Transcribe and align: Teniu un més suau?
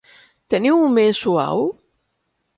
Teniu 0.53 0.79
un 0.85 0.95
més 0.95 1.21
suau? 1.27 1.63